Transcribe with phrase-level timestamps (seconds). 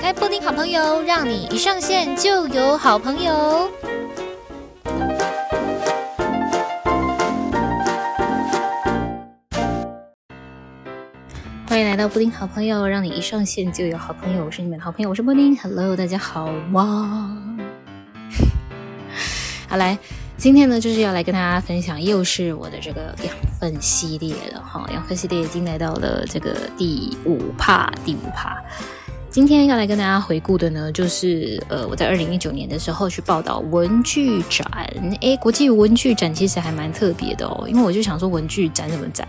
[0.00, 3.70] 开布丁好朋友，让你一上线就有好朋友。
[11.68, 14.46] 欢迎来到布丁好朋友，让你一上线就有好朋友。
[14.46, 15.54] 我是你们的好朋友，我是布丁。
[15.54, 16.84] Hello，大家好哇！
[19.68, 19.98] 好来。
[20.38, 24.88] 今天呢，就是要来跟大家分享，又是我的这个养分系列了哈。
[24.90, 28.56] 养分系列已经来到了这个第五趴，第五趴。
[29.30, 34.66] 今天要来跟大家回顾的呢，就是呃，我在二零一九年的时候去报道文具展。
[35.20, 39.28] 诶，国际文具展其实还蛮特别的哦，因为我就想说，文具展怎么展？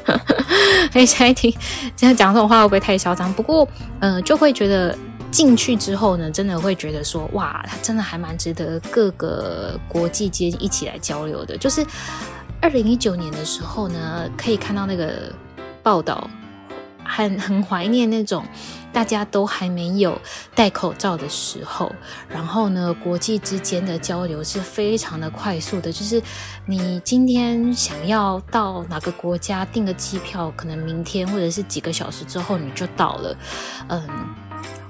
[0.92, 1.50] 哎，现在听
[1.96, 3.32] 这样讲这种话会不会太嚣张？
[3.32, 3.66] 不过，
[4.00, 4.96] 呃，就会觉得。
[5.28, 11.58] 进去之后呢，真的会觉得说，哇，它真的还蛮值得各个国际间一起来交流的。
[11.58, 11.84] 就是
[12.62, 15.30] 二零一九年的时候呢，可以看到那个
[15.82, 16.30] 报道，
[17.04, 18.42] 很很怀念那种
[18.96, 20.18] 大家都还没有
[20.54, 21.92] 戴口罩的时候，
[22.30, 25.92] 然后呢，国际之间的交流是非常的快速的。
[25.92, 26.22] 就是
[26.64, 33.36] 你今天想要到哪个国家订个机票，可能明天或者是几个小时之后你就到了，
[33.88, 34.45] 嗯。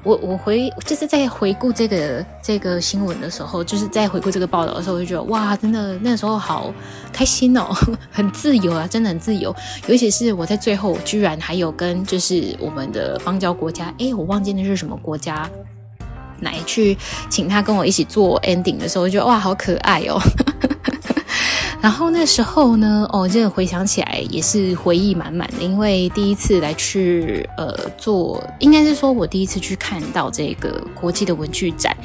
[0.06, 6.72] 我我回就是在回顾这个这个新闻的时候，就是在回顾这个报道的时候，我就觉得哇，真的那时候好
[7.12, 7.66] 开心哦，
[8.12, 9.52] 很自由啊，真的很自由。
[9.88, 15.50] 尤其是我在最后居然还有跟就是我们的邦交国家，诶，我忘记那是什么国家，
[16.42, 16.96] 来去
[17.28, 20.20] 请他跟我一起做 ending 的时候，我觉得哇，好可爱哦。
[21.86, 31.96] 然后那时候呢，哦，这个回想起来也是回忆满满的，因为第一次来去呃做，应该是说我第一次去看到这个国际的文具展，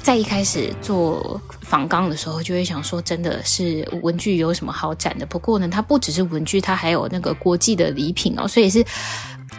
[0.00, 5.26] 在一开始做访纲的时候，就会想说，真的是文具有什么好展的？
[5.26, 8.84] 不过呢，它不只是文具，它还有那个国际的礼品哦，所以是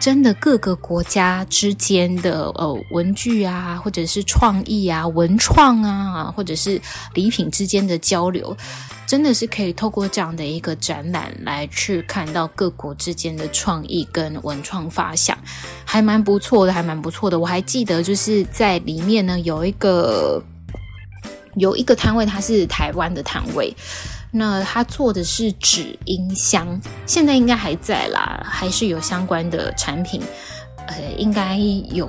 [0.04, 6.78] 真的各个国家之间的呃文具啊，或者是创意啊、文创啊，或者是
[7.14, 8.54] 礼品之间的交流。
[9.06, 15.38] 真的是可以透过这样的一个展览来去看到各国之间的创意跟文创发想，
[15.86, 17.40] 还蛮不错的，还蛮不错的。
[17.40, 20.42] 我还记得就是在里面呢，有一个
[21.54, 23.74] 有一个摊位，它是台湾的摊位，
[24.36, 30.20] 那他做的是纸音箱，现在应该还在啦，还是有相关的产品，
[30.88, 31.56] 呃，应该
[31.92, 32.08] 有。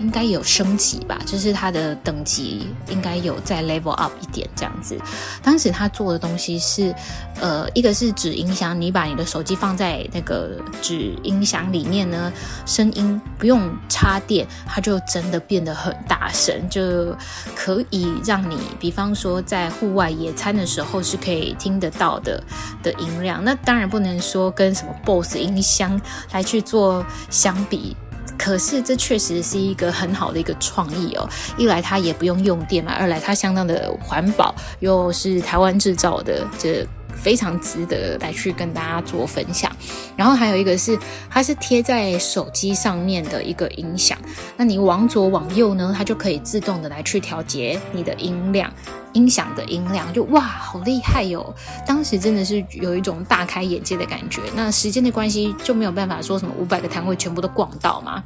[0.00, 4.98] 应该有升级吧，就是它的等级应该有再 level up 一点这样子。
[5.42, 6.94] 当时他做的东西是，
[7.40, 12.32] 呃，一个是纸音箱，你把你的手机放在那个纸音箱里面呢，
[12.66, 17.14] 声音不用插电，它就真的变得很大声，就
[17.54, 22.42] 可以让你，比方说在户外野餐的时候是可以听得到的
[22.82, 23.44] 的音量。
[23.44, 26.00] 那当然不能说跟什么 BOSS 音箱
[26.32, 27.96] 来去做相比。
[28.42, 31.28] 可是这确实是一个很好的一个创意哦，
[31.58, 39.70] 一来它也不用用电嘛，二来它相当的环保，又是台湾制造的，这非常值得来去跟大家做分享。
[40.16, 40.98] 然后还有一个是，
[41.30, 44.18] 它是贴在手机上面的一个音响，
[44.56, 48.72] 那你往左往右呢，它就可以自动的来去调节你的音量。
[49.12, 51.52] 音响的音量就哇，好厉害哟、
[51.84, 54.40] 当时真的是有一种大开眼界的感觉。
[54.54, 58.22] 那时间的关系就没有办法说什么五百个摊位全部都逛到嘛，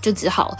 [0.00, 0.58] 就只好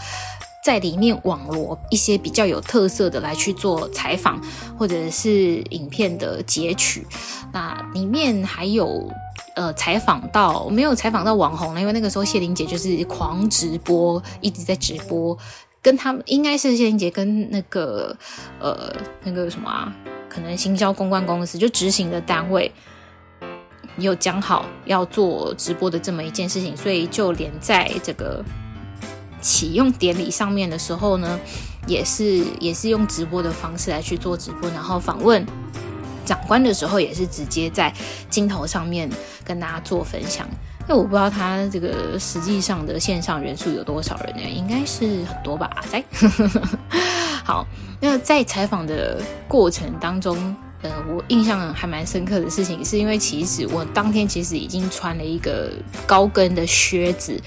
[0.63, 4.41] 在里面网罗一些比较有特色的来去做采访
[4.77, 7.05] 或者是影片的截取。
[7.51, 9.11] 那里面还有
[9.55, 11.81] 呃采访到没有采访到网红呢？
[11.81, 15.37] 因为那个时候谢玲姐就是狂直播，一直在直播。
[15.81, 18.15] 跟他们应该是谢玲姐跟那个
[18.61, 18.89] 呃
[19.21, 19.93] 那个什么啊，
[20.29, 22.71] 可能行销公关公司就执行的单位
[23.97, 28.41] 有讲好要做直播的这么一件事情，所以就连在这个
[29.43, 31.39] 启用典礼上面的时候呢，
[31.85, 35.45] 也是也是用直播的方式来去做直播，然后访问
[36.25, 37.93] 长官的时候也是直接在
[38.29, 39.09] 镜头上面
[39.43, 40.47] 跟大家做分享。
[40.87, 44.41] 那我不知道他这个实际上的线上人数有多少人呢？
[44.49, 45.69] 应该是很多吧。
[45.89, 46.03] 在
[47.43, 47.65] 好，
[48.01, 55.71] 那在采访的过程当中，呃，我印象还蛮深刻的事情，是因为其实我当天其实已经穿了一个
[56.05, 57.41] 高跟的靴子，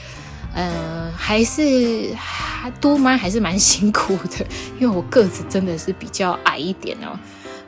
[0.57, 3.17] 呃，还是还多吗？
[3.17, 4.45] 还是蛮辛苦的，
[4.81, 7.17] 因为我个子真的是比较矮一点哦，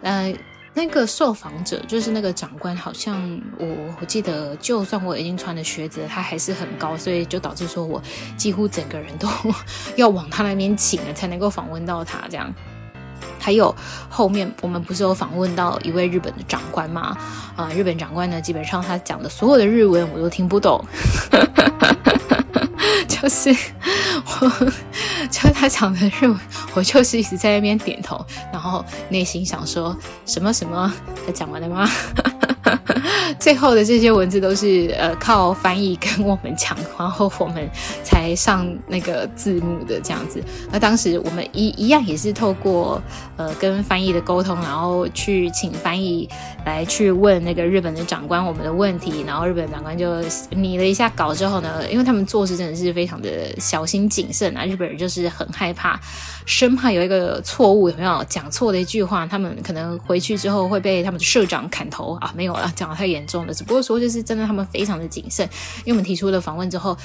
[0.02, 0.34] 呃。
[0.74, 3.20] 那个受访者就是那个长官，好像
[3.58, 3.66] 我
[4.00, 8.00] 我记得，就算我已经穿了靴子，他还是很高，所以就导致说我
[8.36, 9.28] 几乎整个人都
[9.96, 12.54] 要往他那边倾了，才能够访问到他这样。
[13.40, 13.74] 还有
[14.08, 17.16] 后面我们不是有访问到一位日本的长官吗？
[17.56, 20.80] 啊、日本长官呢，基本上他讲的所有的日文我都听不懂。
[23.08, 23.50] 就是
[24.40, 24.72] 我，
[25.30, 26.38] 就他讲的日文，
[26.74, 29.96] 我就是一直在那边点头，然后内心想说
[30.26, 30.92] 什么什么，
[31.26, 31.88] 他讲完了吗？
[33.40, 37.68] 最后的这些文字都是呃靠翻译跟我们讲，然后我们
[38.28, 40.42] 才上那个字幕的这样子。
[40.70, 43.00] 那当时我们一一样也是透过
[43.36, 46.28] 呃跟翻译的沟通，然后去请翻译
[46.64, 50.20] 来去问那个日本的长官我们的问题，然后日本长官就
[50.50, 53.28] 拟了一下稿之后呢，因为他们做事真的是非常的
[53.58, 55.98] 小心谨慎啊，日本人就是很害怕，
[56.44, 63.54] 生怕有一个错误有没有讲错的一句话，他们可能回去之后会被他们的社长砍头啊，没有了，讲得太严重了。
[63.54, 65.48] 只不过说就是真的，他们非常的谨慎，
[65.84, 66.96] 因为我们提出了访问之后，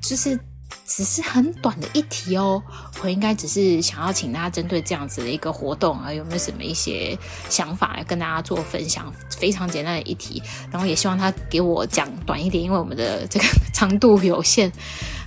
[0.00, 0.38] 就是
[0.86, 2.62] 只是很短的一题哦，
[3.02, 9.12] 我应该只是想要请大家针对这样子的一个活动啊，有没有什么一些想法来跟大家做分享？
[9.38, 14.70] 非常简单的一题，然后也希望他给我讲短一点，因为我们的这个长度有限。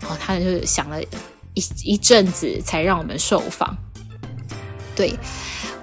[0.01, 3.75] 然后他就想了一一阵子，才让我们受访。
[4.95, 5.17] 对。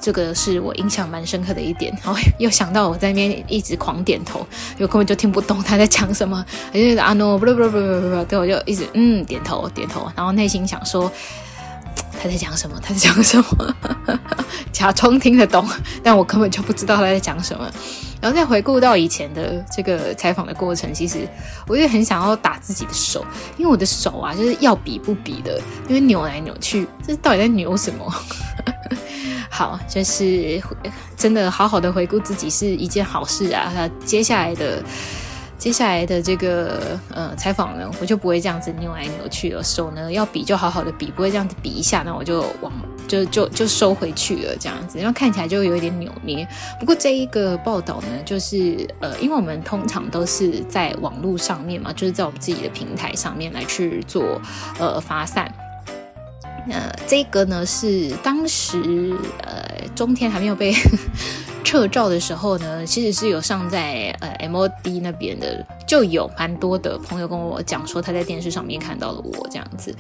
[0.03, 4.45] 这个是我印象蛮深刻的一点，然后又想到我在那边一直狂点头，
[4.77, 6.45] 有根本就听不懂他在讲什么，
[6.75, 11.11] 就是啊 no 不不不不不不，对，我就一直嗯点头点头，然后内心想说
[12.21, 13.75] 他在讲什么，他在讲什么，
[14.73, 15.65] 假装听得懂，
[16.03, 17.71] 但我根本就不知道他在讲什么。
[18.21, 21.27] 然后再回顾到以前的这个采访的过程，其实
[21.67, 23.25] 我也很想要打自己的手，
[23.57, 28.13] 因为我的手啊就是要比不比的，因为扭来扭去，这到底在扭什么？
[29.55, 30.59] 好，就是
[31.15, 33.71] 真的好好的回顾自己是一件好事啊。
[33.75, 34.83] 那接下来的
[35.59, 39.63] 接下来的这个呃采访呢，我就不会这样子扭来扭去了。
[39.63, 42.73] 手呢要比就好好的比，不会这样子比一下，那我就往
[43.07, 46.49] 就就就收回去了这样子，然后看起来就有一点扭捏。
[46.81, 54.41] 不过这一个报道呢，就是呃，因为我们通常都是在网络上面嘛，就是在我们自己的平台上面来去做
[54.79, 55.53] 呃发散。
[56.71, 59.65] 呃，这个呢是当时呃
[59.95, 60.73] 中天还没有被
[61.65, 65.65] 撤照的时候呢，其实是有上在呃 MOD 那边的。
[65.93, 69.95] 就有蛮多的朋友跟我讲说，他在电视上面看到了我这样子，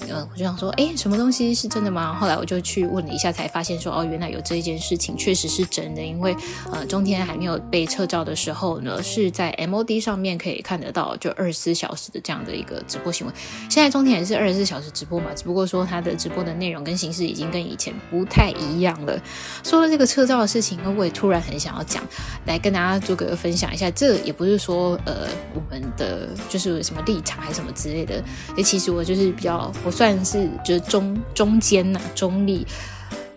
[0.00, 2.12] 呃，我就想说，诶，什么东西是真的吗？
[2.20, 6.02] 后来我就去问了一下，才发现说，哦，原来有这一件事情，确实是真的。
[6.02, 6.36] 因为
[6.70, 13.34] 呃，中天还没有被撤照的时候呢，是在 MOD 上面可以看得到，就二十四小时的这样的一个直播新闻。
[13.70, 19.18] 现在中天也是二十四小时直播嘛，只不过说它的直播的内容跟形式已经跟以前不太一样了。
[19.64, 22.04] 说了这个撤照的事情，我也突然很想要讲，
[22.44, 23.90] 来跟大家做个分享一下。
[23.92, 25.26] 这也不是说呃。
[25.54, 28.22] 我们的就是什么立场还是什么之类的，
[28.56, 32.66] 诶，其实我就是比较，我算是就是中中间呐、中立，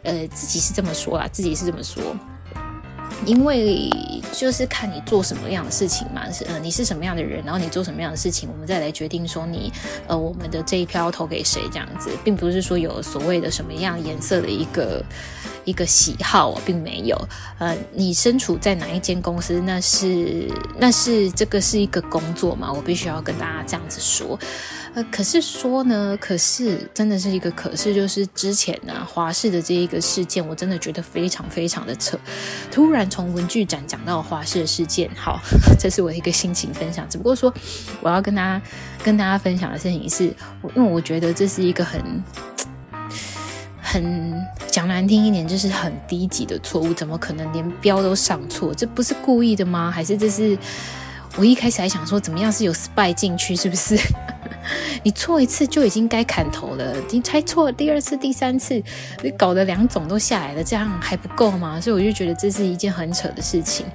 [0.04, 2.02] 呃，自己是这么说啦，自己是这么说，
[3.26, 3.90] 因为
[4.32, 9.72] 就是看你做什么样的事情嘛，是呃，你是什么样的人，然后你做什么样的事情，我们再来决定说你
[10.08, 15.04] 呃，我们的这一票投给谁这样子，并不是说有所谓的什么样颜色的一个。
[15.64, 17.16] 一个喜好并没有，
[17.60, 24.40] 呃，你身处在哪一间公司，那是那是这个是一个工作嘛，我必须要跟大家这样子说，
[24.96, 32.18] 呃，可是说呢，可是真的是一个可是，就是之前呢，华视的这一个事件，我真的觉得非常非常的扯，
[32.72, 35.40] 突然从文具展讲到华视事件，好，
[35.78, 37.54] 这是我一个心情分享，只不过说
[38.02, 38.60] 我要跟大家
[39.04, 40.24] 跟大家分享的事情是，
[40.76, 42.02] 因为我觉得这是一个很。
[43.84, 48.74] 很讲难听一点，就是很低级的错误，怎么可能连标都上错？
[48.74, 49.92] 这不是故意的吗？
[49.92, 50.58] 还是这是
[51.36, 53.54] 我一开始还想说，怎么样是有 spy 进去？
[53.54, 53.98] 是不是？
[55.04, 58.82] 你错一次就已经该砍头了，你猜错第二次、第三次，
[59.24, 61.80] 你搞得两种都下来了，这样还不够吗？
[61.80, 63.86] 所以我就觉得这是一件很扯的事情。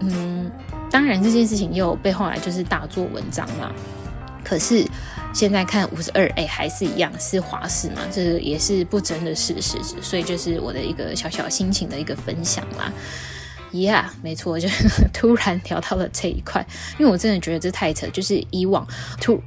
[0.00, 0.50] 嗯，
[0.90, 3.72] 当然这件事情又被后来就是大做文章嘛。
[4.42, 4.84] 可是。
[5.34, 12.92] 现在看五十二，哎，还是一样是华氏嘛，这也是不争的事实，所以就是我的一个小小心情的一个分享啦。
[13.72, 14.68] Yeah，没错，就
[15.12, 16.64] 突然聊到了这一块，
[17.00, 18.86] 因为我真的觉得这太扯，就是以往
[19.20, 19.42] 突。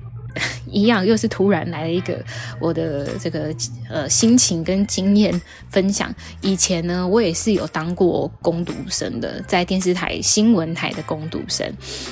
[0.72, 2.24] 一样，又是突然来了一个
[2.60, 3.53] 我的这个
[3.89, 6.13] 呃心情跟经验分享。
[6.41, 11.72] 以前呢，我也是有当过工读生的，在电视台新闻台的工读生。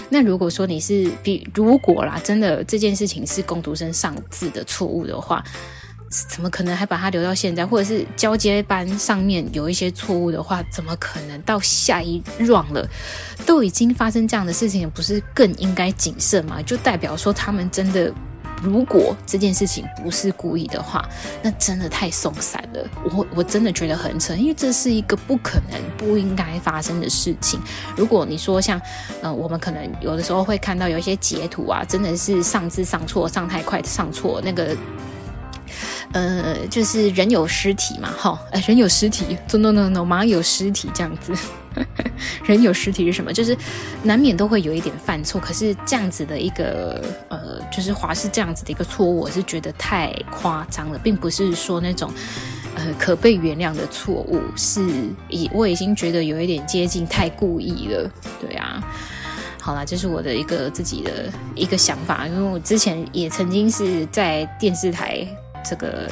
[0.09, 5.43] 那如果说你是比如果啦，真的这件事情是工读生上字的错误的话。
[6.29, 7.65] 怎么可能还把他留到现在？
[7.65, 12.87] 或者是交接班上面有一些错误的话，怎么可能到下一 round 了，
[13.45, 16.61] 都已经发生这样的事情，不是更应该谨慎吗？
[16.61, 18.13] 就代表说他们真的
[18.61, 21.07] 如果这件事情不是故意的话，
[21.41, 22.87] 那真的太松散了。
[23.13, 27.59] 我我真的觉得很扯，因为这是一个不可能、不应该发生的事情。
[27.97, 28.79] 如果你说像，
[29.21, 34.75] 呃，我们可能有的时候会看到有一些截图啊，真的是上字上错、上太快上错那个。
[36.11, 41.33] 呃，就是人有尸体嘛，哈，哎，人有尸体，no no no，no，马有尸体这样子，
[42.45, 43.33] 人有尸体是什么？
[43.33, 43.57] 就是
[44.03, 52.09] 难免都会有一点犯错，可是这样子的一个呃，就是华视这样子的一个错误，我是觉得太夸张了，并不是说那种
[52.75, 54.81] 呃可被原谅的错误，是
[55.27, 58.09] 已我已经觉得有一点接近太故意了，
[58.39, 58.81] 对啊。
[59.59, 65.27] 好啦，这是我的一个自己的一个想法，因为我之前也曾经是在电视台。
[65.67, 66.09] 这个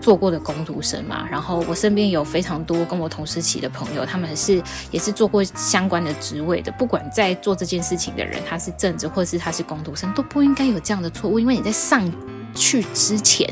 [0.00, 6.70] 做过的工读生嘛，然后我身边有非常多跟我同时期的朋友，他们是也是做过相关的职位的。
[6.72, 11.40] 不管在做这件事情的人，他是正职或是他是工读生，都不应该有这样的错误。
[11.40, 12.10] 因为你在上
[12.54, 13.48] 去之前，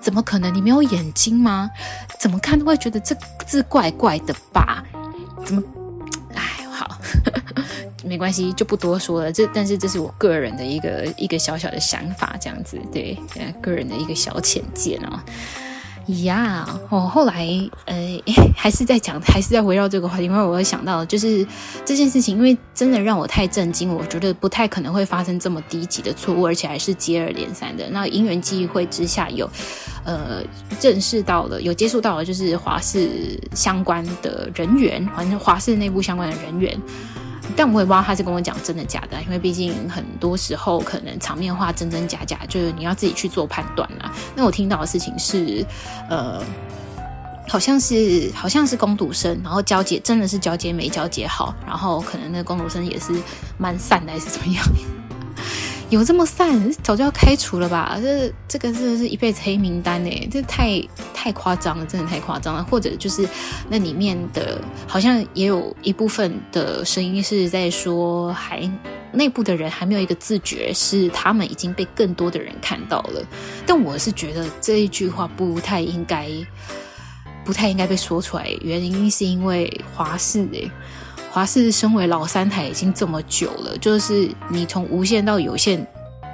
[0.00, 0.52] 怎么可能？
[0.52, 1.70] 你没有眼睛吗？
[2.18, 3.14] 怎么看都会觉得这
[3.46, 4.82] 字怪怪的吧？
[5.44, 5.62] 怎么？
[6.34, 6.98] 哎，好。
[8.04, 9.32] 没关系，就不多说了。
[9.32, 13.16] 这但是这是我个人的一个一个小小的想法，这样子对，
[13.60, 15.20] 个人的一个小浅见哦。
[16.24, 17.46] 呀，我后来
[17.84, 17.94] 呃
[18.58, 21.46] 还是在讲，还是在围绕这个话题，因为我会想到就是
[21.84, 27.88] 这件事情，因为真的让我太震惊，我觉得不太可能会发生这么低级的错误，而且还是接二连三的。
[27.90, 29.48] 那因缘际会之下有，
[30.02, 30.42] 呃
[30.80, 36.76] 认识到了，有接触到了，就是华氏相关的人员，反正华氏内部相关的人员。
[37.56, 44.12] 但我也不知道他是跟我讲真的假的，因为毕竟很多时候可能场面话真真假假，就是你要自己去做判断啦。
[44.34, 45.64] 那我听到的事情是，
[46.08, 46.42] 呃，
[47.48, 53.12] 好像是好像是攻读生，然后交接真的是交接没交接好，然后可能那个工读生也是
[53.58, 54.64] 蛮散的，还是怎么样。
[55.92, 57.98] 有这么散，早就要开除了吧？
[58.00, 60.82] 这这个真的是一辈子黑名单哎，这太
[61.12, 62.64] 太夸张了，真的太夸张了。
[62.64, 63.28] 或者就是
[63.68, 64.58] 那里面的，
[64.88, 68.66] 好像也有一部分的声音是在说，还
[69.12, 73.22] 内部的人还没有一个自觉，是他们已经被更多的人看到了。
[73.66, 76.30] 但我是觉得这一句话不太应该，
[77.44, 78.48] 不太应该被说出来。
[78.62, 80.70] 原因是因为华视哎。
[81.32, 85.78] 华视身为老三台已经这么久了，就是你从无线到有线，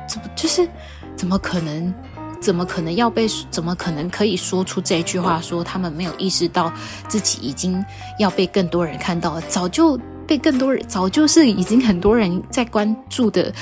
[0.08, 0.68] 怎么就是
[1.14, 1.94] 怎么可能，
[2.40, 5.40] 怎么可能要被，怎么可能可以说出这句话？
[5.40, 6.72] 说他们没有意识到
[7.06, 7.84] 自己已经
[8.18, 9.96] 要被更多人看到了，早就
[10.28, 13.52] 被更多人，早就是已经很多人在关注的。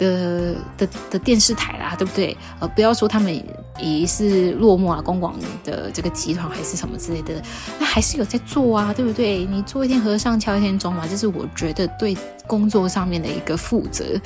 [0.00, 2.34] 的的的电视台啦，对不对？
[2.58, 3.44] 呃，不要说他们
[3.78, 7.34] 也是落幕啊，公广的这个集团还是什么之类的，
[7.78, 9.44] 那还是有在做啊，对不对？
[9.44, 14.18] 你做一天和尚敲一天钟嘛，这是我觉得对工作上面的一个负责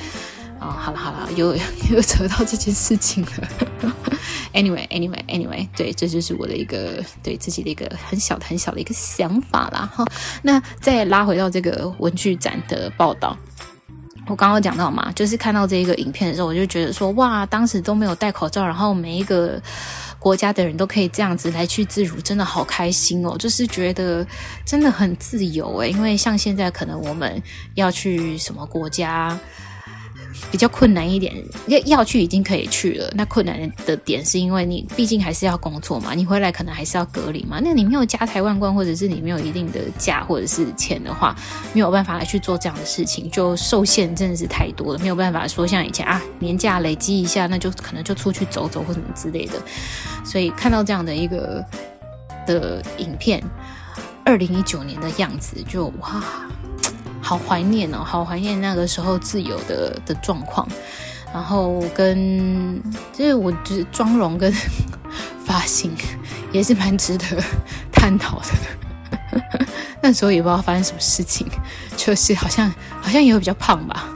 [0.64, 0.74] 哦。
[0.78, 1.54] 好了好了，又
[1.90, 3.30] 又扯到这件事情了。
[4.52, 9.90] Anyway Anyway Anyway，对，这就是我的一个对自己的一个很小的很小的一个想法啦。
[9.92, 10.04] 哈，
[10.42, 13.36] 那再拉回到这个文具展的报道。
[14.26, 19.60] 我刚刚讲到嘛，就是看到这一个影片的时候，我就觉得说，哇，当时都没有戴口罩，然后每一个
[20.18, 23.36] 国家的人都可以这样子来去自如，真的好开心哦！
[23.36, 24.26] 就是觉得
[24.64, 27.42] 真的很自由诶，因为像现在可能我们
[27.74, 29.38] 要去什么国家。
[30.50, 31.34] 比较困难一点，
[31.66, 33.10] 要要去已经可以去了。
[33.14, 37.60] 那困难的点是因为你毕竟还是要工作嘛，你回来可能还是要隔离嘛。
[37.62, 41.34] 那你没有家财万贯，或者是你没有一定的假或者是钱的话，
[41.72, 49.54] 没有办法来去做这样的事情，就受限真的是太多了，没有办法说像以前啊，年假累积一下，那就可能就出去走走或什么之类的。
[50.24, 51.64] 所以看到这样的一个
[52.46, 53.42] 的影片，
[54.24, 56.22] 二零一九年的样子就哇。
[57.24, 60.68] 好怀念哦，好怀念那个时候自由的的状况，
[61.32, 62.78] 然后跟
[63.14, 64.52] 就是我就是妆容跟
[65.42, 65.90] 发型
[66.52, 67.24] 也是蛮值得
[67.90, 68.46] 探讨的。
[70.02, 71.46] 那时候也不知道发生什么事情，
[71.96, 74.12] 就是好像好像也会比较胖吧，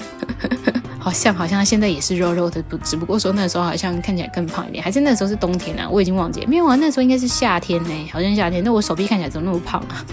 [1.00, 10.04] 好像好像现在也是肉肉的，不只不过说那时候好像看起来更胖一点，还是那时候是冬天啊，我已经忘记了，没有啊，那时候应该是夏天呢，好像夏天，那我手臂看起来怎么那么胖啊，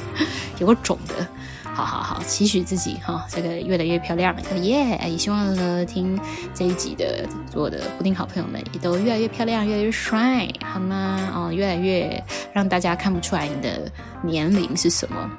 [0.59, 1.27] 有个肿的。
[1.75, 6.17] 好好好，期许自己哈，这个越来越漂亮，耶、也希望呢，听
[6.53, 11.19] 这一集的我的布丁好朋友们也都越来越漂亮，越来越帅，好吗？
[11.35, 13.91] 哦，越来越让大家看不出来你的
[14.23, 15.29] 年龄是什么。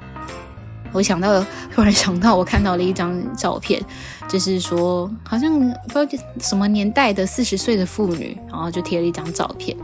[0.93, 3.81] 我想到，突然想到，我看到了一张照片，
[4.29, 5.51] 就是说，好像
[5.87, 9.75] 不知道什么年代的四十岁的妇女，然后就贴了一张照片。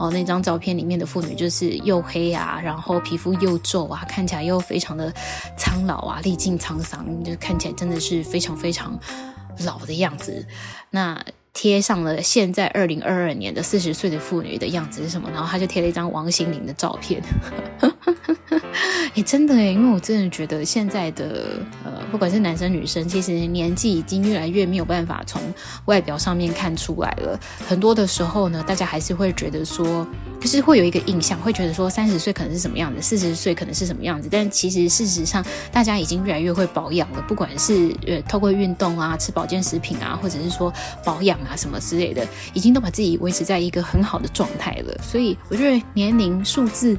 [0.00, 5.12] 哦，那张照片里面的妇女就是又黑啊，然后皮肤又皱啊，看起来又非常的
[5.58, 8.98] 苍老啊，历尽沧桑，就看起来真的是非常非常
[9.66, 10.46] 老的样子。
[10.88, 15.28] 那贴上了现在二零二二年的四十岁的妇女的样子是什么？
[15.30, 17.22] 然后他就贴了一张王心凌的照片。
[19.14, 25.40] 哎，真的哎，因为我真的觉得现在的呃，不管是男生女生，其实年纪已经越来越没有办法从
[25.84, 27.38] 外表上面看出来了。
[27.66, 30.06] 很多的时候呢，大家还是会觉得说，
[30.40, 34.28] 就是会有一个印象，会觉得说三十岁可能是什么样子，四十岁可能是什么样子。
[34.30, 40.72] 但其实事实上，大家已经越来越会保养了，不管是呃透过运动啊、吃保健食品啊，或者是说
[41.04, 44.94] 保养啊什么之类的，已经都把自己维持在一个很好的状态了。
[45.02, 46.98] 所以我觉得年龄数字。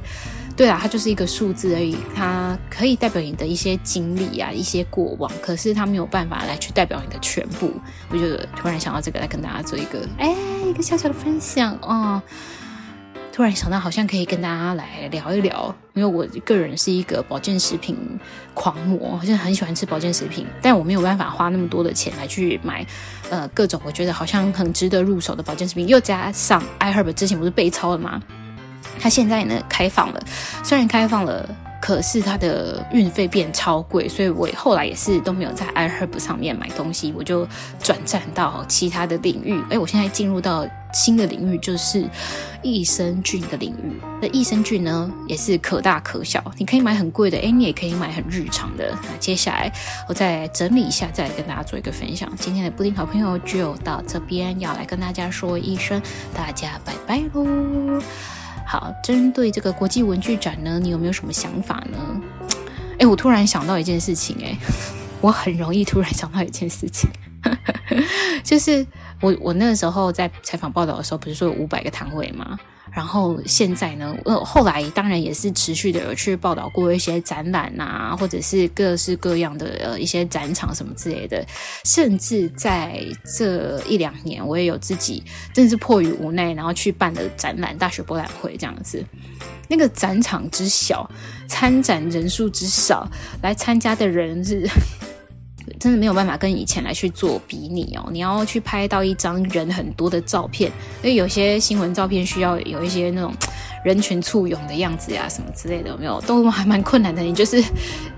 [0.54, 7.72] 对啊，它就是一个数字而已，它可以代表你的一些经历啊，一些过往，可是它没有办法来去代表你的全部。
[8.10, 10.34] 我觉得突然想到这个，来跟大家做一个哎
[10.68, 12.22] 一个小小的分享哦。
[13.32, 17.96] 突然想到，好像可以跟大家来聊一聊，因为我个人是一个保健食品
[18.52, 22.86] 狂魔，好像很喜欢吃保健食品，但我没有办法花那么多的钱来去买
[23.30, 28.20] 呃各种我觉得好像很值得入手的保健食品，又加上 iHerb 之前不是被抄了吗？
[29.00, 30.20] 它现在呢开放了，
[30.62, 31.48] 虽然开放了，
[31.80, 37.46] 可是它的运费变超贵，所以我后来也是都没有在 iHerb 上面买东西，我就
[37.82, 39.60] 转战到其他的领域。
[39.70, 42.04] 哎，我现在进入到新的领域，就是
[42.62, 44.00] 益生菌的领域。
[44.20, 48.96] 那益生菌呢，也是可大可小，你可以买很贵的，哎，你也可以买很日常的。
[49.02, 49.72] 那接下来
[50.08, 52.30] 我再整理一下，再跟大家做一个分享。
[52.36, 56.00] 今天的布丁好朋友就到这边，要来跟大家说一声，
[56.34, 58.00] 大家拜拜喽。
[58.66, 62.20] 好，针对这个国际文具展呢，你有没有什么想法呢？
[62.98, 64.56] 哎，我突然想到一件事情，哎，
[65.20, 67.10] 我很容易突然想到一件事情，
[68.42, 68.86] 就是
[69.20, 72.58] 我我那个时候在采访报道的时候，不是说有五百个摊位吗？
[72.94, 81.44] 然后现在呢，呃，后来当然也是持续的有去报道过一些展览啊，或者是各式各样的呃一些展场什么之类的。
[81.84, 83.02] 甚至在
[83.38, 85.22] 这一两年，我也有自己
[85.54, 89.02] 真的是迫于无奈，然后去办的展览——大学博览会这样子。
[89.68, 91.10] 那个展场之小，
[91.48, 94.68] 参展人数之少，来参加的人是。
[95.78, 98.08] 真的没有办法跟以前来去做比拟哦。
[98.10, 100.70] 你要去拍到一张人很多的照片，
[101.02, 103.32] 因为有些新闻照片需要有一些那种
[103.84, 106.20] 人群簇拥的样子呀、什么之类的，有没有？
[106.22, 107.22] 都还蛮困难的。
[107.22, 107.62] 你就是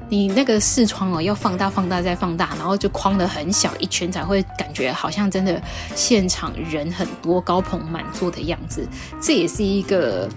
[0.09, 5.61] 你那个视窗哦，要放大、放大再放大，然后就框得很小一圈，才会感觉好像真的
[5.95, 8.87] 现场人很多、高朋满座的样子。
[9.21, 10.29] 这也是一个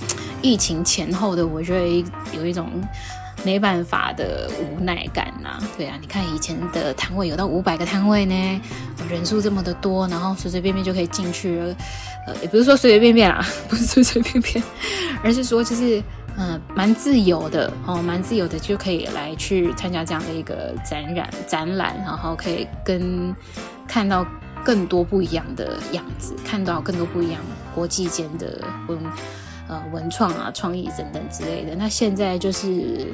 [0.41, 2.69] 疫情前后的，我觉得有一种。
[3.43, 8.61] 没办法的无奈感呐、啊，对啊，你看以前的摊位有到五百个摊位呢，
[9.09, 11.59] 人数这么的多，然后随随便便就可以进去，
[12.25, 14.63] 呃，也不是说随随便便啦， 不是随随便便，
[15.23, 16.01] 而是说就是
[16.35, 23.33] 嗯，蛮自由的哦，蛮自由的就可以来去参加这样的一个展览展览，然后可以跟
[23.87, 24.25] 看到
[24.63, 27.41] 更多不一样的样子，看到更多不一样
[27.73, 28.99] 国际间的文。
[29.67, 31.75] 呃，文创啊，创意等等之类的。
[31.75, 33.13] 那现在就是，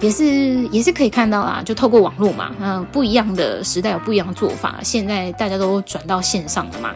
[0.00, 4.80] 也是也是可以看到啦，就透过网络嘛，嗯，不一样的时代有不一样的做法。
[4.82, 6.90] 现在大家都转到线上了嘛，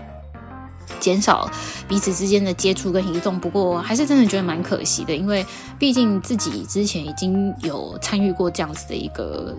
[0.99, 1.49] 减少
[1.87, 3.39] 彼此之间的接触跟移动。
[3.39, 5.47] 不过还是真的觉得蛮可惜的，因为
[5.79, 9.55] 毕竟自己之前已经有参与过这样子的一个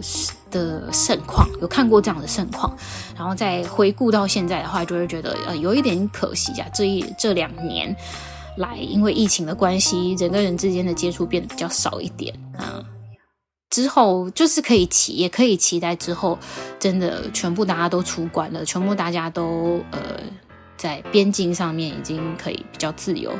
[0.51, 2.75] 的盛况，有看过这样的盛况，
[3.17, 6.67] 然后再回顾到现在的话，就会觉得呃有一点可惜啊。
[6.73, 7.95] 这一这两年。
[8.57, 12.83] 来，因为疫情的关系，人跟人之间的接触变得比较少一点啊。
[13.69, 16.37] 之后就是可以期，也可以期待之后，
[16.79, 19.99] 真的全部大家都出关了，全部大家都呃
[20.77, 23.31] 在边境上面已经可以比较自由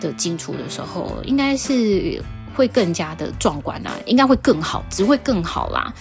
[0.00, 2.22] 的进出的时候，应该是
[2.54, 5.94] 会更加的壮观啦，应该会更好，只会更好啦。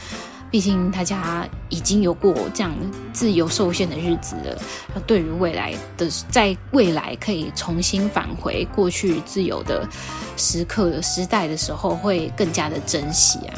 [0.58, 2.74] 毕竟大家已经有过这样
[3.14, 4.60] 自由受限的日子了，
[5.06, 9.88] 对于未来的，在未来可以重新返回过去自由的
[10.36, 13.54] 时刻的时代的时候，会更加的珍惜啊，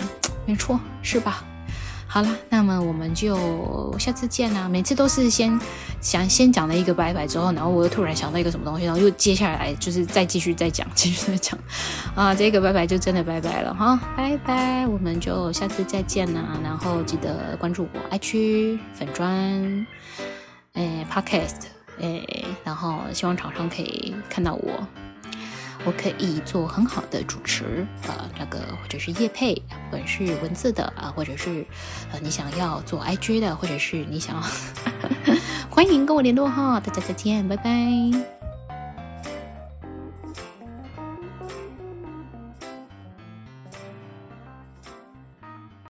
[0.46, 1.42] 没错，是吧？
[2.12, 4.68] 好了，那么我们就下次见啦。
[4.68, 5.58] 每次都是先
[6.02, 11.60] 想先讲了一个拜拜之后，然后我又突然想到一个什么东西，然后又接下来就是再继续再讲，继续再讲
[12.16, 12.34] 啊。
[12.34, 16.60] 这个拜拜就真的拜拜了哈，拜拜，我们就下次再见啦。
[16.64, 19.86] 然后记得关注我 i 区粉砖，
[20.74, 21.68] 诶，Podcast，
[22.00, 24.88] 诶，然后希望厂商可以看到我。
[25.86, 31.66] 我可以做很好的主持，呃，那个或者是业配，不管是文字的啊，或者是
[32.12, 34.42] 呃你想要做 IG 的，或者是你想要，
[35.70, 38.39] 欢迎跟我联络哈，大家再见，拜拜。